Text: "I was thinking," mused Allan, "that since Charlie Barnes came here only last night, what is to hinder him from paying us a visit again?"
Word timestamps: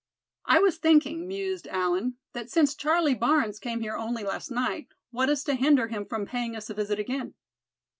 "I 0.45 0.57
was 0.57 0.79
thinking," 0.79 1.27
mused 1.27 1.67
Allan, 1.67 2.15
"that 2.33 2.49
since 2.49 2.73
Charlie 2.73 3.13
Barnes 3.13 3.59
came 3.59 3.81
here 3.81 3.95
only 3.95 4.23
last 4.23 4.49
night, 4.49 4.87
what 5.11 5.29
is 5.29 5.43
to 5.43 5.53
hinder 5.53 5.89
him 5.89 6.07
from 6.07 6.25
paying 6.25 6.55
us 6.55 6.71
a 6.71 6.73
visit 6.73 6.97
again?" 6.97 7.35